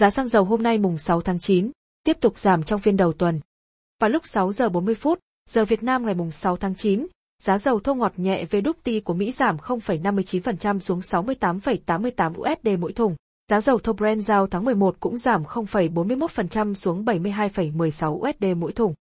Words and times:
Giá 0.00 0.10
xăng 0.10 0.28
dầu 0.28 0.44
hôm 0.44 0.62
nay 0.62 0.78
mùng 0.78 0.98
6 0.98 1.20
tháng 1.20 1.38
9 1.38 1.70
tiếp 2.04 2.16
tục 2.20 2.38
giảm 2.38 2.62
trong 2.62 2.80
phiên 2.80 2.96
đầu 2.96 3.12
tuần. 3.12 3.40
Vào 4.00 4.10
lúc 4.10 4.26
6 4.26 4.52
giờ 4.52 4.68
40 4.68 4.94
phút, 4.94 5.18
giờ 5.50 5.64
Việt 5.64 5.82
Nam 5.82 6.04
ngày 6.04 6.14
mùng 6.14 6.30
6 6.30 6.56
tháng 6.56 6.74
9, 6.74 7.06
giá 7.42 7.58
dầu 7.58 7.80
thô 7.80 7.94
ngọt 7.94 8.12
nhẹ 8.16 8.44
WTI 8.50 9.00
của 9.04 9.14
Mỹ 9.14 9.32
giảm 9.32 9.56
0,59% 9.56 10.78
xuống 10.78 11.00
68,88 11.00 12.32
USD 12.34 12.80
mỗi 12.80 12.92
thùng. 12.92 13.16
Giá 13.50 13.60
dầu 13.60 13.78
thô 13.78 13.92
Brent 13.92 14.22
giao 14.22 14.46
tháng 14.46 14.64
11 14.64 14.96
cũng 15.00 15.18
giảm 15.18 15.42
0,41% 15.42 16.74
xuống 16.74 17.04
72,16 17.04 18.12
USD 18.12 18.44
mỗi 18.56 18.72
thùng. 18.72 18.94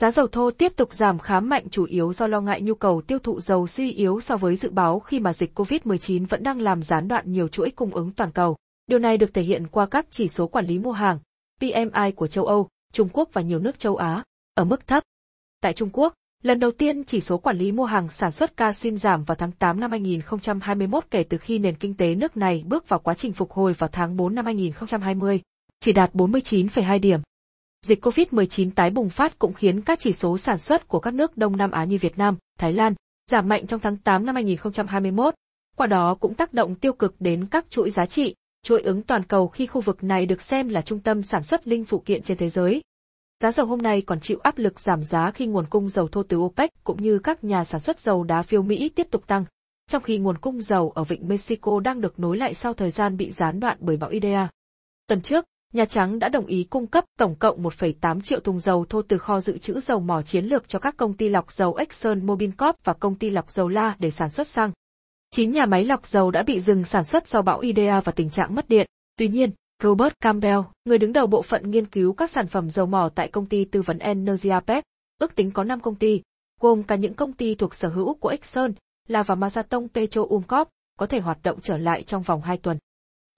Giá 0.00 0.10
dầu 0.10 0.26
thô 0.26 0.50
tiếp 0.50 0.72
tục 0.76 0.92
giảm 0.92 1.18
khá 1.18 1.40
mạnh 1.40 1.64
chủ 1.70 1.84
yếu 1.84 2.12
do 2.12 2.26
lo 2.26 2.40
ngại 2.40 2.60
nhu 2.62 2.74
cầu 2.74 3.02
tiêu 3.06 3.18
thụ 3.18 3.40
dầu 3.40 3.66
suy 3.66 3.92
yếu 3.92 4.20
so 4.20 4.36
với 4.36 4.56
dự 4.56 4.70
báo 4.70 5.00
khi 5.00 5.20
mà 5.20 5.32
dịch 5.32 5.58
COVID-19 5.58 6.26
vẫn 6.26 6.42
đang 6.42 6.60
làm 6.60 6.82
gián 6.82 7.08
đoạn 7.08 7.32
nhiều 7.32 7.48
chuỗi 7.48 7.70
cung 7.70 7.94
ứng 7.94 8.10
toàn 8.10 8.30
cầu. 8.30 8.56
Điều 8.86 8.98
này 8.98 9.18
được 9.18 9.34
thể 9.34 9.42
hiện 9.42 9.66
qua 9.66 9.86
các 9.86 10.06
chỉ 10.10 10.28
số 10.28 10.46
quản 10.46 10.66
lý 10.66 10.78
mua 10.78 10.92
hàng, 10.92 11.18
PMI 11.60 12.12
của 12.16 12.26
châu 12.26 12.44
Âu, 12.44 12.68
Trung 12.92 13.08
Quốc 13.12 13.28
và 13.32 13.42
nhiều 13.42 13.58
nước 13.58 13.78
châu 13.78 13.96
Á, 13.96 14.24
ở 14.54 14.64
mức 14.64 14.86
thấp. 14.86 15.02
Tại 15.60 15.72
Trung 15.72 15.90
Quốc, 15.92 16.14
lần 16.42 16.60
đầu 16.60 16.70
tiên 16.70 17.04
chỉ 17.04 17.20
số 17.20 17.38
quản 17.38 17.56
lý 17.56 17.72
mua 17.72 17.84
hàng 17.84 18.10
sản 18.10 18.32
xuất 18.32 18.56
ca 18.56 18.72
xin 18.72 18.96
giảm 18.96 19.24
vào 19.24 19.34
tháng 19.34 19.52
8 19.52 19.80
năm 19.80 19.90
2021 19.90 21.04
kể 21.10 21.24
từ 21.24 21.38
khi 21.38 21.58
nền 21.58 21.76
kinh 21.76 21.94
tế 21.94 22.14
nước 22.14 22.36
này 22.36 22.64
bước 22.66 22.88
vào 22.88 23.00
quá 23.00 23.14
trình 23.14 23.32
phục 23.32 23.52
hồi 23.52 23.72
vào 23.72 23.88
tháng 23.92 24.16
4 24.16 24.34
năm 24.34 24.44
2020, 24.44 25.40
chỉ 25.80 25.92
đạt 25.92 26.14
49,2 26.14 27.00
điểm. 27.00 27.20
Dịch 27.86 28.04
COVID-19 28.04 28.70
tái 28.70 28.90
bùng 28.90 29.10
phát 29.10 29.38
cũng 29.38 29.52
khiến 29.52 29.80
các 29.80 29.98
chỉ 29.98 30.12
số 30.12 30.38
sản 30.38 30.58
xuất 30.58 30.88
của 30.88 31.00
các 31.00 31.14
nước 31.14 31.36
Đông 31.36 31.56
Nam 31.56 31.70
Á 31.70 31.84
như 31.84 31.98
Việt 32.00 32.18
Nam, 32.18 32.36
Thái 32.58 32.72
Lan 32.72 32.94
giảm 33.30 33.48
mạnh 33.48 33.66
trong 33.66 33.80
tháng 33.80 33.96
8 33.96 34.26
năm 34.26 34.34
2021, 34.34 35.34
qua 35.76 35.86
đó 35.86 36.14
cũng 36.20 36.34
tác 36.34 36.52
động 36.52 36.74
tiêu 36.74 36.92
cực 36.92 37.14
đến 37.18 37.46
các 37.46 37.70
chuỗi 37.70 37.90
giá 37.90 38.06
trị, 38.06 38.34
chuỗi 38.66 38.82
ứng 38.82 39.02
toàn 39.02 39.22
cầu 39.22 39.48
khi 39.48 39.66
khu 39.66 39.80
vực 39.80 40.04
này 40.04 40.26
được 40.26 40.42
xem 40.42 40.68
là 40.68 40.82
trung 40.82 41.00
tâm 41.00 41.22
sản 41.22 41.42
xuất 41.42 41.68
linh 41.68 41.84
phụ 41.84 41.98
kiện 41.98 42.22
trên 42.22 42.36
thế 42.36 42.48
giới. 42.48 42.82
Giá 43.42 43.52
dầu 43.52 43.66
hôm 43.66 43.82
nay 43.82 44.02
còn 44.02 44.20
chịu 44.20 44.38
áp 44.42 44.58
lực 44.58 44.80
giảm 44.80 45.02
giá 45.02 45.30
khi 45.30 45.46
nguồn 45.46 45.66
cung 45.66 45.88
dầu 45.88 46.08
thô 46.08 46.22
từ 46.22 46.36
OPEC 46.36 46.70
cũng 46.84 47.02
như 47.02 47.18
các 47.18 47.44
nhà 47.44 47.64
sản 47.64 47.80
xuất 47.80 48.00
dầu 48.00 48.24
đá 48.24 48.42
phiêu 48.42 48.62
Mỹ 48.62 48.88
tiếp 48.88 49.06
tục 49.10 49.26
tăng, 49.26 49.44
trong 49.90 50.02
khi 50.02 50.18
nguồn 50.18 50.38
cung 50.38 50.60
dầu 50.60 50.90
ở 50.90 51.04
vịnh 51.04 51.28
Mexico 51.28 51.80
đang 51.80 52.00
được 52.00 52.18
nối 52.18 52.36
lại 52.36 52.54
sau 52.54 52.74
thời 52.74 52.90
gian 52.90 53.16
bị 53.16 53.30
gián 53.30 53.60
đoạn 53.60 53.78
bởi 53.80 53.96
bão 53.96 54.10
Idea. 54.10 54.48
Tuần 55.06 55.20
trước, 55.20 55.44
Nhà 55.72 55.84
Trắng 55.84 56.18
đã 56.18 56.28
đồng 56.28 56.46
ý 56.46 56.64
cung 56.70 56.86
cấp 56.86 57.04
tổng 57.18 57.34
cộng 57.34 57.62
1,8 57.62 58.20
triệu 58.20 58.40
thùng 58.40 58.58
dầu 58.58 58.84
thô 58.88 59.02
từ 59.02 59.18
kho 59.18 59.40
dự 59.40 59.58
trữ 59.58 59.80
dầu 59.80 60.00
mỏ 60.00 60.22
chiến 60.22 60.44
lược 60.44 60.68
cho 60.68 60.78
các 60.78 60.96
công 60.96 61.14
ty 61.14 61.28
lọc 61.28 61.52
dầu 61.52 61.74
Exxon 61.74 62.26
Mobil 62.26 62.50
Corp 62.58 62.76
và 62.84 62.92
công 62.92 63.14
ty 63.14 63.30
lọc 63.30 63.50
dầu 63.50 63.68
La 63.68 63.96
để 63.98 64.10
sản 64.10 64.30
xuất 64.30 64.46
xăng. 64.46 64.72
9 65.30 65.52
nhà 65.52 65.66
máy 65.66 65.84
lọc 65.84 66.06
dầu 66.06 66.30
đã 66.30 66.42
bị 66.42 66.60
dừng 66.60 66.84
sản 66.84 67.04
xuất 67.04 67.28
do 67.28 67.42
bão 67.42 67.60
Idea 67.60 68.00
và 68.00 68.12
tình 68.12 68.30
trạng 68.30 68.54
mất 68.54 68.68
điện. 68.68 68.86
Tuy 69.16 69.28
nhiên, 69.28 69.50
Robert 69.82 70.12
Campbell, 70.20 70.60
người 70.84 70.98
đứng 70.98 71.12
đầu 71.12 71.26
bộ 71.26 71.42
phận 71.42 71.70
nghiên 71.70 71.86
cứu 71.86 72.12
các 72.12 72.30
sản 72.30 72.46
phẩm 72.46 72.70
dầu 72.70 72.86
mỏ 72.86 73.08
tại 73.14 73.28
công 73.28 73.46
ty 73.46 73.64
tư 73.64 73.82
vấn 73.82 73.98
Energy 73.98 74.50
APEC, 74.50 74.84
ước 75.18 75.34
tính 75.34 75.50
có 75.50 75.64
5 75.64 75.80
công 75.80 75.94
ty, 75.94 76.22
gồm 76.60 76.82
cả 76.82 76.96
những 76.96 77.14
công 77.14 77.32
ty 77.32 77.54
thuộc 77.54 77.74
sở 77.74 77.88
hữu 77.88 78.14
của 78.14 78.28
Exxon, 78.28 78.72
là 79.08 79.22
và 79.22 79.34
Mazatong 79.34 79.88
Petroleum 79.88 80.42
Corp, 80.42 80.68
có 80.98 81.06
thể 81.06 81.20
hoạt 81.20 81.38
động 81.42 81.60
trở 81.60 81.78
lại 81.78 82.02
trong 82.02 82.22
vòng 82.22 82.42
2 82.42 82.56
tuần. 82.56 82.78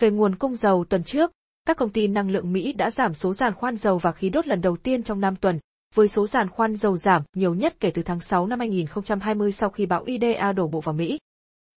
Về 0.01 0.11
nguồn 0.11 0.35
cung 0.35 0.57
dầu 0.57 0.85
tuần 0.85 1.03
trước, 1.03 1.33
các 1.65 1.77
công 1.77 1.91
ty 1.91 2.07
năng 2.07 2.31
lượng 2.31 2.53
Mỹ 2.53 2.73
đã 2.73 2.91
giảm 2.91 3.15
số 3.15 3.33
giàn 3.33 3.55
khoan 3.55 3.77
dầu 3.77 3.99
và 3.99 4.13
khí 4.13 4.29
đốt 4.29 4.47
lần 4.47 4.61
đầu 4.61 4.77
tiên 4.77 5.03
trong 5.03 5.21
5 5.21 5.37
tuần, 5.37 5.59
với 5.95 6.09
số 6.09 6.27
giàn 6.27 6.49
khoan 6.49 6.77
dầu 6.77 6.97
giảm 6.97 7.23
nhiều 7.35 7.55
nhất 7.55 7.81
kể 7.81 7.91
từ 7.91 8.03
tháng 8.03 8.21
6 8.21 8.47
năm 8.47 8.59
2020 8.59 9.53
sau 9.53 9.71
khi 9.71 9.87
bão 9.87 10.05
Idea 10.05 10.53
đổ 10.53 10.69
bộ 10.69 10.81
vào 10.81 10.95
Mỹ. 10.95 11.19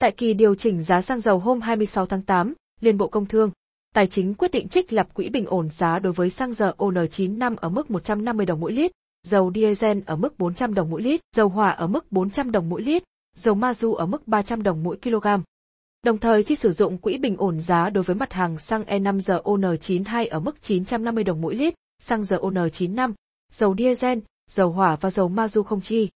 Tại 0.01 0.11
kỳ 0.11 0.33
điều 0.33 0.55
chỉnh 0.55 0.81
giá 0.81 1.01
xăng 1.01 1.19
dầu 1.19 1.39
hôm 1.39 1.61
26 1.61 2.05
tháng 2.05 2.21
8, 2.21 2.53
Liên 2.79 2.97
Bộ 2.97 3.07
Công 3.07 3.25
Thương, 3.25 3.51
Tài 3.93 4.07
chính 4.07 4.33
quyết 4.33 4.51
định 4.51 4.67
trích 4.67 4.93
lập 4.93 5.07
quỹ 5.13 5.29
bình 5.29 5.45
ổn 5.45 5.69
giá 5.69 5.99
đối 5.99 6.13
với 6.13 6.29
xăng 6.29 6.53
dầu 6.53 6.73
ON95 6.77 7.55
ở 7.55 7.69
mức 7.69 7.91
150 7.91 8.45
đồng 8.45 8.59
mỗi 8.59 8.71
lít, 8.71 8.91
dầu 9.23 9.51
diesel 9.55 9.99
ở 10.05 10.15
mức 10.15 10.39
400 10.39 10.73
đồng 10.73 10.89
mỗi 10.89 11.01
lít, 11.01 11.21
dầu 11.35 11.49
hỏa 11.49 11.69
ở 11.69 11.87
mức 11.87 12.11
400 12.11 12.51
đồng 12.51 12.69
mỗi 12.69 12.81
lít, 12.81 13.03
dầu 13.35 13.55
ma 13.55 13.73
du 13.73 13.93
ở 13.93 14.05
mức 14.05 14.27
300 14.27 14.63
đồng 14.63 14.83
mỗi 14.83 14.97
kg. 15.03 15.27
Đồng 16.03 16.17
thời 16.17 16.43
chi 16.43 16.55
sử 16.55 16.71
dụng 16.71 16.97
quỹ 16.97 17.17
bình 17.17 17.35
ổn 17.37 17.59
giá 17.59 17.89
đối 17.89 18.03
với 18.03 18.15
mặt 18.15 18.33
hàng 18.33 18.59
xăng 18.59 18.83
E5 18.83 19.19
giờ 19.19 19.41
ON92 19.43 20.27
ở 20.29 20.39
mức 20.39 20.61
950 20.61 21.23
đồng 21.23 21.41
mỗi 21.41 21.55
lít, 21.55 21.73
xăng 21.99 22.23
giờ 22.23 22.37
ON95, 22.37 23.13
dầu 23.51 23.75
diesel, 23.77 24.19
dầu 24.49 24.71
hỏa 24.71 24.95
và 24.95 25.09
dầu 25.09 25.29
ma 25.29 25.47
du 25.47 25.63
không 25.63 25.81
chi. 25.81 26.09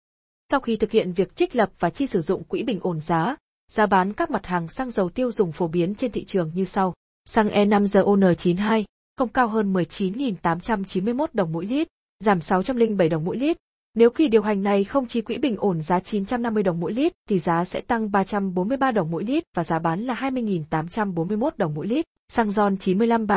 Sau 0.51 0.59
khi 0.59 0.75
thực 0.75 0.91
hiện 0.91 1.11
việc 1.11 1.35
trích 1.35 1.55
lập 1.55 1.69
và 1.79 1.89
chi 1.89 2.07
sử 2.07 2.21
dụng 2.21 2.43
quỹ 2.43 2.63
bình 2.63 2.79
ổn 2.81 3.01
giá, 3.01 3.35
giá 3.71 3.85
bán 3.85 4.13
các 4.13 4.31
mặt 4.31 4.45
hàng 4.45 4.67
xăng 4.67 4.91
dầu 4.91 5.09
tiêu 5.09 5.31
dùng 5.31 5.51
phổ 5.51 5.67
biến 5.67 5.95
trên 5.95 6.11
thị 6.11 6.23
trường 6.25 6.51
như 6.53 6.65
sau. 6.65 6.93
Xăng 7.29 7.47
E5RON92 7.47 8.83
không 9.17 9.29
cao 9.29 9.47
hơn 9.47 9.73
19.891 9.73 11.25
đồng 11.33 11.51
mỗi 11.51 11.65
lít, 11.65 11.87
giảm 12.19 12.41
607 12.41 13.09
đồng 13.09 13.25
mỗi 13.25 13.37
lít. 13.37 13.57
Nếu 13.95 14.09
kỳ 14.09 14.27
điều 14.27 14.41
hành 14.41 14.63
này 14.63 14.83
không 14.83 15.07
chi 15.07 15.21
quỹ 15.21 15.37
bình 15.37 15.55
ổn 15.57 15.81
giá 15.81 15.99
950 15.99 16.63
đồng 16.63 16.79
mỗi 16.79 16.93
lít 16.93 17.13
thì 17.29 17.39
giá 17.39 17.65
sẽ 17.65 17.81
tăng 17.81 18.11
343 18.11 18.91
đồng 18.91 19.11
mỗi 19.11 19.23
lít 19.23 19.43
và 19.55 19.63
giá 19.63 19.79
bán 19.79 20.01
là 20.01 20.13
20.841 20.13 21.49
đồng 21.57 21.73
mỗi 21.73 21.87
lít. 21.87 22.05
Xăng 22.27 22.51
RON 22.51 22.77
95 22.77 23.27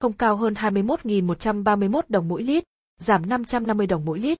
không 0.00 0.12
cao 0.12 0.36
hơn 0.36 0.54
21.131 0.54 2.00
đồng 2.08 2.28
mỗi 2.28 2.42
lít, 2.42 2.64
giảm 2.98 3.28
550 3.28 3.86
đồng 3.86 4.04
mỗi 4.04 4.18
lít. 4.18 4.38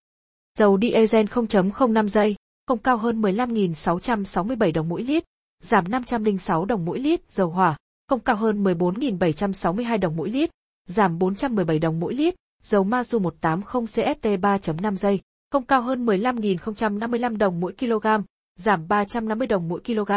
Dầu 0.58 0.78
diesel 0.82 1.26
0.05 1.26 2.06
giây, 2.06 2.36
không 2.70 2.78
cao 2.78 2.96
hơn 2.96 3.22
15.667 3.22 4.72
đồng 4.72 4.88
mỗi 4.88 5.02
lít, 5.02 5.24
giảm 5.62 5.84
506 5.88 6.64
đồng 6.64 6.84
mỗi 6.84 6.98
lít. 6.98 7.32
Dầu 7.32 7.50
hỏa, 7.50 7.76
không 8.08 8.20
cao 8.20 8.36
hơn 8.36 8.64
14.762 8.64 9.98
đồng 9.98 10.16
mỗi 10.16 10.30
lít, 10.30 10.50
giảm 10.86 11.18
417 11.18 11.78
đồng 11.78 12.00
mỗi 12.00 12.14
lít. 12.14 12.34
Dầu 12.62 12.84
Mazu 12.84 13.20
180 13.20 13.86
CST 13.86 14.26
3.5 14.26 14.94
giây, 14.94 15.20
không 15.50 15.64
cao 15.64 15.82
hơn 15.82 16.06
15.055 16.06 17.36
đồng 17.36 17.60
mỗi 17.60 17.72
kg, 17.72 18.06
giảm 18.56 18.88
350 18.88 19.46
đồng 19.46 19.68
mỗi 19.68 19.80
kg. 19.80 20.10